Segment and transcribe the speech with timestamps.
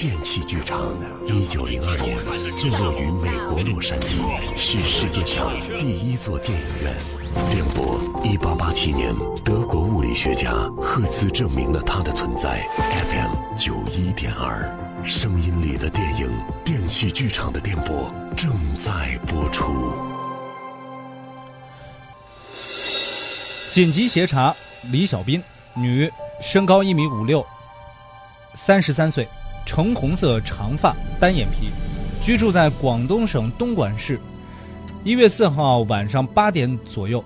[0.00, 0.80] 电器剧场，
[1.26, 2.16] 一九零二年
[2.56, 4.14] 坐落于美国洛杉矶，
[4.56, 6.96] 是世界上第一座电影院。
[7.50, 12.66] 电波，一八八七年，德国物理学家赫兹证明了它的存在。
[12.78, 14.74] FM 九一点二，
[15.04, 16.32] 声音里的电影，
[16.64, 19.92] 电器剧场的电波正在播出。
[23.68, 25.44] 紧急协查：李小斌，
[25.74, 26.10] 女，
[26.40, 27.44] 身高一米五六，
[28.54, 29.28] 三十三岁，
[29.66, 31.68] 橙红色长发，单眼皮，
[32.22, 34.18] 居住在广东省东莞市。
[35.04, 37.24] 一月四号晚上八点左右，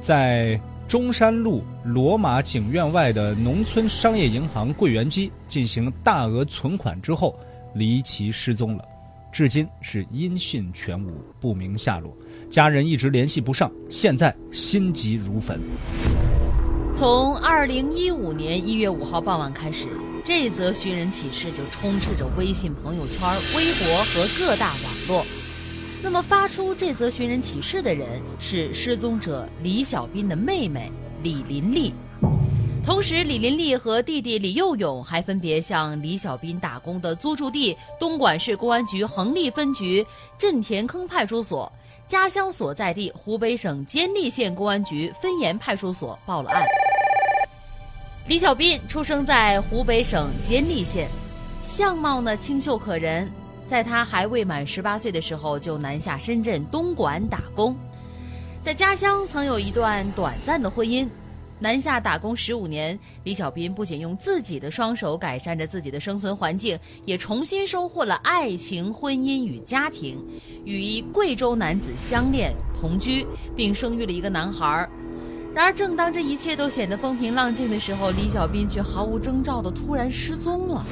[0.00, 7.34] 在中山路罗马景苑外的农村商业银行柜员机进行大额存款之后，
[7.74, 8.84] 离奇失踪了，
[9.32, 12.16] 至今是音讯全无，不明下落。
[12.50, 15.58] 家人一直联系不上，现在心急如焚。
[16.94, 19.88] 从二零一五年一月五号傍晚开始，
[20.26, 23.22] 这则寻人启事就充斥着微信朋友圈、
[23.54, 25.24] 微博和各大网络。
[26.02, 30.90] 那么，发出这则寻人启事的人是失踪者李小斌的妹妹
[31.22, 31.94] 李林丽。
[32.84, 40.04] 同时，李林丽和弟弟李佑勇还分别向李小斌打工的租住地东莞市公安局横沥分局
[40.36, 41.72] 镇田坑派出所。
[42.08, 46.64] 家乡所在地湖北省监利县公安局分盐派出所报了案。
[48.28, 51.08] 李小斌出生在湖北省监利县，
[51.60, 53.30] 相貌呢清秀可人。
[53.68, 57.76] 在他还未满十八岁的时候，就南下深圳东莞打工，
[58.64, 61.08] 在家乡曾有一段短暂的婚姻。
[61.60, 70.20] 南下打工十五年，李小斌不仅用自己的双手改善着自己的生存环境，也重新收获了爱情、婚姻与家庭，
[70.64, 73.24] 与一贵州男子相恋同居，
[73.54, 74.88] 并生育了一个男孩。
[75.56, 80.84] 然而，正当这一切都显得风平浪静的时候，李小斌却毫无征兆的突然失踪了。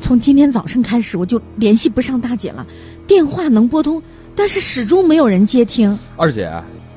[0.00, 2.66] 从今天早上开始，我就联系不上大姐了，
[3.06, 4.02] 电话能拨通，
[4.34, 5.98] 但是始终没有人接听。
[6.16, 6.50] 二姐，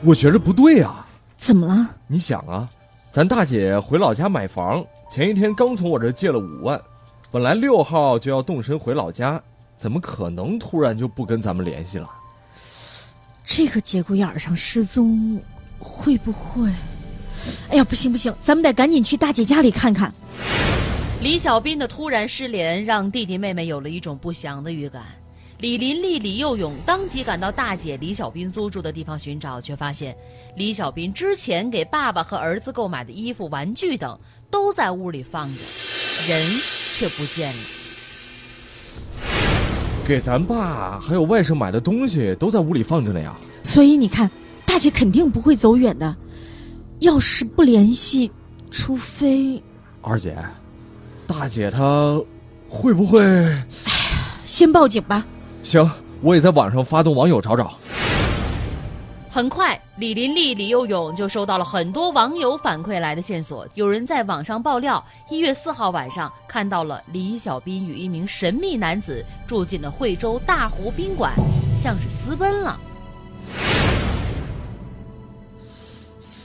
[0.06, 1.06] 我觉着不对啊。
[1.36, 1.90] 怎么了？
[2.08, 2.66] 你想啊，
[3.12, 4.82] 咱大姐回老家买房，
[5.12, 6.82] 前一天刚从我这借了五万，
[7.30, 9.38] 本来六号就要动身回老家，
[9.78, 12.10] 怎么可能突然就不跟咱们联系了？
[13.44, 15.38] 这个节骨眼上失踪，
[15.80, 16.70] 会不会？
[17.70, 20.14] 哎呀，不行不行，咱们得赶紧去大姐家里看看。
[21.22, 25.04] 李小斌的突然失联，让弟弟妹妹有了一种不祥的预感。
[25.60, 30.16] 李林丽、李佑勇当即赶到大姐李小斌租住的地方寻找，却发现
[30.56, 34.20] 李小斌之前给爸爸和儿子购买的衣服、玩具等
[34.52, 35.62] 都在屋里放着，
[36.28, 36.48] 人
[36.94, 37.60] 却不见了。
[40.06, 43.36] 给咱爸还有外甥买的东西都在屋里放着呢呀。
[43.64, 44.30] 所以你看，
[44.78, 46.16] 大姐肯定不会走远的。
[47.00, 48.32] 要是不联系，
[48.70, 49.60] 除非……
[50.04, 50.38] 二姐，
[51.26, 52.22] 大姐她
[52.70, 53.20] 会不会……
[53.24, 53.66] 哎呀，
[54.44, 55.26] 先报警吧。
[55.64, 55.90] 行，
[56.22, 57.76] 我也在网上发动网友找找。
[59.28, 63.68] 很快，李林丽、李佑勇就收到了很多网友反馈来的线索。
[63.74, 71.34] 有人在网上爆料，一月四号晚上看到了李小斌与一名神秘男子住进了惠州大湖宾馆，
[71.76, 72.80] 像是私奔了。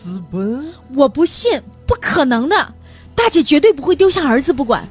[0.03, 0.65] 私奔？
[0.97, 2.75] 我不信，不可能的。
[3.15, 4.83] 大姐绝对不会丢下儿子不管。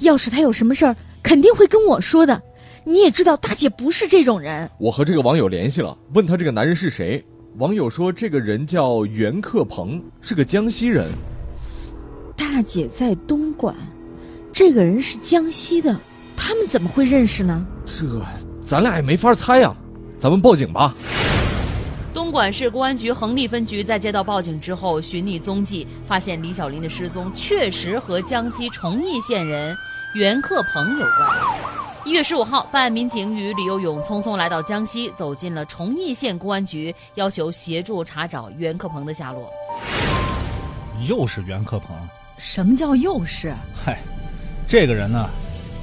[0.00, 2.42] 要是他有什么事儿，肯定会跟我说的。
[2.84, 4.70] 你也知道，大姐不是这种人。
[4.78, 7.24] 我和这个网友联系了，问他这个男人是谁。
[7.56, 11.08] 网友说，这个人叫袁克鹏，是个江西人。
[12.36, 13.74] 大姐在东莞，
[14.52, 15.98] 这个人是江西的，
[16.36, 17.66] 他们怎么会认识呢？
[17.86, 18.04] 这
[18.60, 19.74] 咱俩也没法猜呀，
[20.18, 20.94] 咱们报警吧。
[22.30, 29.76] 东莞市公安局横沥分局在接到报警之后，寻觅踪迹，发现李小林的失踪确实和江西崇义县人
[30.14, 31.28] 袁克鹏有关。
[32.04, 39.50] 一月十五号，办案民警与李有勇匆匆来到江西，走进了崇义县公安局，要求协助查找袁克鹏的下落。
[41.08, 41.96] 又是袁克鹏？
[42.38, 43.52] 什么叫又是？
[43.74, 43.98] 嗨，
[44.68, 45.28] 这个人呢，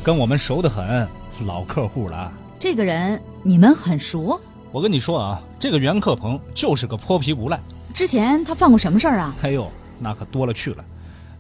[0.02, 1.06] 跟我们熟得很，
[1.46, 2.32] 老客户了。
[2.58, 4.40] 这个人你们很熟？
[4.72, 7.60] 我跟你说啊，这个袁克鹏就是个泼皮无赖。
[7.94, 9.36] 之前他犯过什么事儿啊？
[9.42, 10.84] 哎呦，那可多了去了。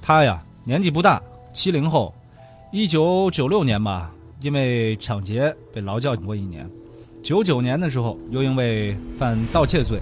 [0.01, 1.21] 他呀，年纪不大，
[1.53, 2.13] 七零后，
[2.71, 4.11] 一九九六年吧。
[4.39, 6.69] 因为抢劫被劳教过一年，
[7.23, 9.99] 九九年的时候又因为犯盗窃罪，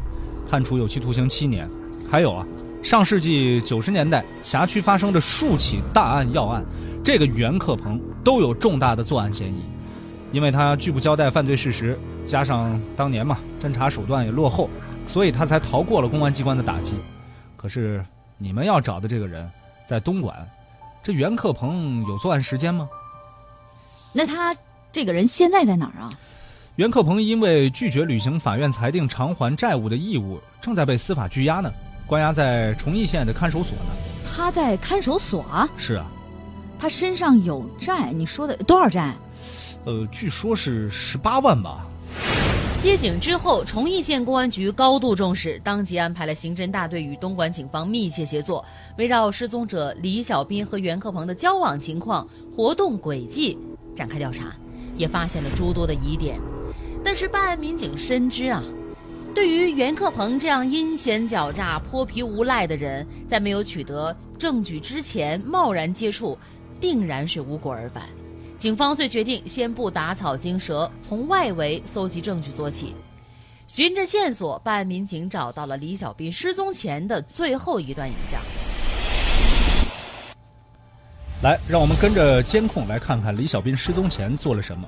[0.49, 1.69] 判处有期徒刑七年。
[2.11, 2.45] 还有啊，
[2.83, 6.63] 上世纪九十年代辖区发生的数起大案要案，
[7.01, 9.61] 这个袁克鹏都有重大的作案嫌疑。
[10.33, 14.69] 因为他拒不交代犯罪事实，加上当年嘛侦查手段也落后，
[15.07, 16.99] 所以他才逃过了公安机关的打击。
[17.55, 18.03] 可是
[18.37, 19.49] 你们要找的这个人，
[19.87, 20.35] 在东莞，
[21.03, 22.89] 这袁克鹏有作案时间吗？
[24.11, 24.55] 那他
[24.91, 26.11] 这个人现在在哪儿啊？
[26.77, 31.71] 袁克鹏因为拒绝履行法院裁定偿还债务的义务，正在被司法拘押呢，
[32.05, 33.91] 关押在崇义县的看守所呢。
[34.25, 35.69] 他在看守所啊？
[35.77, 36.05] 是啊，
[36.77, 39.13] 他身上有债，你说的多少债？
[39.85, 41.85] 呃，据说是十八万吧。
[42.85, 48.63] 接警之后，崇义县公安局高度重视，当即安排了刑侦大队与东莞警方密切协作，
[48.99, 53.57] 围绕失踪者李小斌和袁克鹏的交往情况、活动轨迹
[53.95, 54.55] 展开调查，
[54.97, 56.39] 也发现了诸多的疑点。
[57.03, 58.61] 但是办案民警深知啊，
[59.33, 66.37] 对于袁克鹏这样阴险狡诈、泼皮无赖的人，在没有取得证据之前贸然接触，
[66.79, 68.03] 定然是无果而返。
[68.57, 72.95] 警方遂决定先不打草惊蛇，从外围搜集证据做起。
[73.67, 78.39] 循着线索，办案民警找到了李小斌失踪前的最后一段影像。
[81.43, 84.87] 来，让我们跟着监控来看看李小斌失踪前做了什么。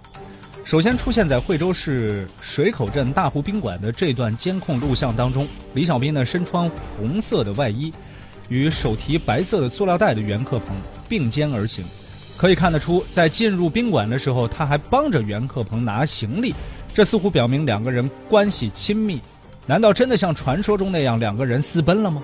[0.63, 7.91] 首先出现在惠州市水口镇大湖宾馆的这段监控录像当中，李小斌呢身穿红色的外衣，
[8.47, 10.75] 与手提白色的塑料袋的袁克鹏
[11.09, 11.83] 并肩而行。
[12.37, 16.53] 可以看得出，在进入宾馆的时候，他还帮着袁克鹏拿行李，
[16.93, 19.19] 这似乎表明两个人关系亲密。
[19.65, 22.21] 难道真的像传说中那样，两个人私奔了吗？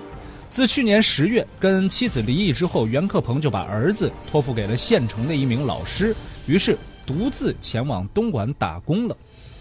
[0.48, 6.14] 自去年十月跟妻子离异之后，袁克鹏就把儿子托付给了县城的一名老师，
[6.46, 9.16] 于是独自前往东莞打工了。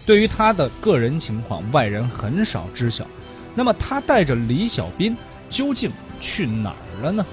[0.05, 3.07] 对于他的个人情况，外人很少知晓。
[3.55, 5.17] 那么，他带着李小斌
[5.49, 5.91] 究竟
[6.21, 7.25] 去哪儿了呢？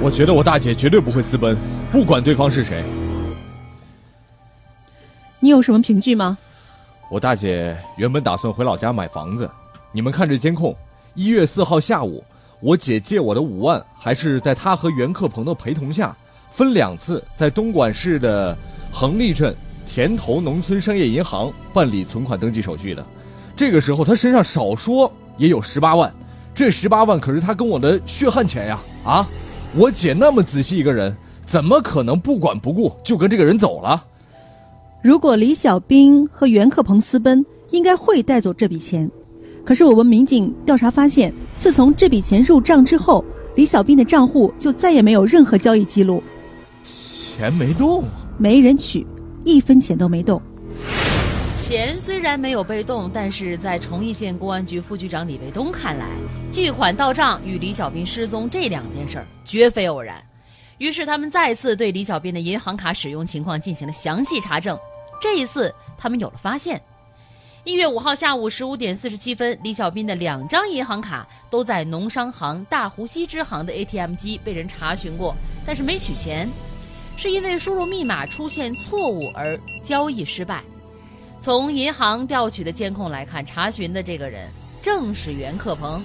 [0.00, 1.56] 我觉得我大姐绝对不会私奔，
[1.90, 2.84] 不管对方是谁。
[5.40, 6.38] 你有什么凭据吗？
[7.10, 9.50] 我大姐原本打算回老家买房子，
[9.90, 10.76] 你们看这监控，
[11.14, 12.22] 一月四号下午，
[12.60, 16.16] 我姐借我的五万，还是在她和袁克鹏的陪同下，
[16.48, 18.56] 分两次在东莞市的
[18.92, 23.04] 横沥镇田头农村商业银行办理存款登记手续的。
[23.56, 26.14] 这个时候，她身上少说也有十八万，
[26.54, 28.78] 这十八万可是她跟我的血汗钱呀！
[29.04, 29.28] 啊！
[29.76, 31.14] 我姐那么仔细一个人，
[31.46, 34.04] 怎么可能不管不顾就跟这个人走了？
[35.02, 39.08] 如果李小兵和袁克鹏私奔，应该会带走这笔钱。
[39.64, 43.24] 可是我们民警调查发现，自从这笔钱入账之后，
[43.54, 46.22] 李小兵的账户就再也没有任何交易记录，
[46.82, 48.02] 钱没动，
[48.38, 49.06] 没人取，
[49.44, 50.40] 一分钱都没动。
[51.68, 56.06] 钱虽然没有被动，但是在崇义县公安局副局长李卫东看来，
[56.50, 60.16] 巨款到账与李小斌失踪这两件事儿绝非偶然。
[60.78, 64.78] 于是他们再次对李小斌的银行卡使用情况进行了详细查证。
[65.20, 66.80] 这一次，他们有了发现。
[67.64, 75.36] 一月五号下午十五点四十七分，李小斌的两张银行卡都在农商行大湖西支行的 ATM 机被人查询过，
[75.66, 76.48] 但是没取钱，
[77.18, 80.64] 是因为输入密码出现错误而交易失败。
[81.40, 84.48] 从银行调取的监控来看，查询的这个人
[84.82, 86.02] 正是袁克鹏。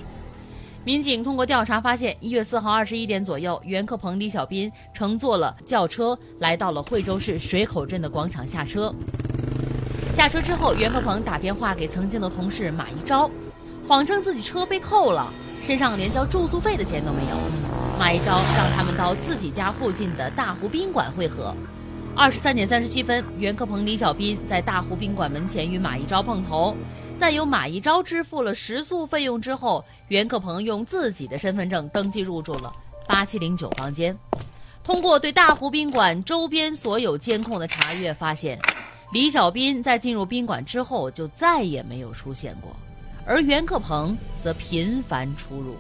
[0.86, 8.94] 民警通过调查发现，一月四号二十一点左右，袁克鹏、李小斌乘坐了轿车来到了惠州市水口镇的广场下车。
[10.14, 13.30] 下车之后，袁克鹏打电话给曾经的同事马一昭，
[13.88, 15.34] 谎称自己车被扣了，
[15.64, 17.38] 身上连交住宿费的钱都没有。
[17.98, 21.56] 马一昭让他们到自己家附近的大湖宾馆会合。
[22.16, 26.78] 二十三点三十七分，袁克鹏、李小斌在大湖宾馆门前与马一昭碰头，
[27.18, 32.72] 在由马一昭支付了食宿费用之后，袁克鹏用自己的身份证登记入住了
[33.08, 34.16] 八七零九房间。
[34.84, 38.60] 通过对大湖宾馆周边所有监控的查阅，发现
[39.12, 42.76] 李小斌在进入宾馆之后就再也没有出现过，
[43.26, 45.76] 而袁克鹏则频繁出入。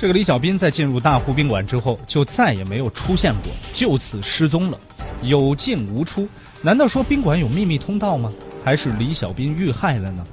[0.00, 4.78] 这个李小斌在进入大湖宾馆之后，就再也没有出现过，就此失踪了，
[5.20, 6.26] 有进无出。
[6.62, 8.32] 难道说宾馆有秘密通道吗？
[8.64, 10.24] 还是李小斌遇害了呢？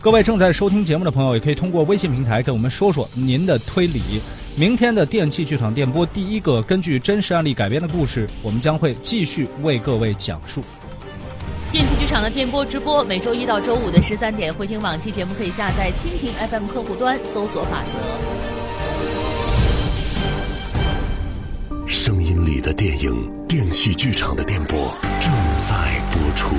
[0.00, 4.00] 各位正在收听节目的朋友，也可以通过微信平台跟我们说说您的推理。
[4.54, 10.62] 明天的电器剧场电波第一个根据真实案例改编的故事，我们将会继续为各位讲述。
[11.72, 18.55] 电器剧场的电波直播，每周一到周五的十三点回听往期节目，可以下载蜻蜓 FM 客户端搜索法则。
[22.06, 26.54] 声音里的电影，电器剧场的电波正在播出。